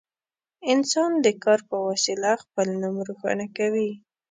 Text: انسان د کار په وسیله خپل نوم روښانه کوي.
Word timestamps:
انسان 0.73 1.11
د 1.25 1.27
کار 1.43 1.59
په 1.69 1.77
وسیله 1.87 2.31
خپل 2.43 2.67
نوم 2.81 2.95
روښانه 3.07 3.45
کوي. 3.57 3.91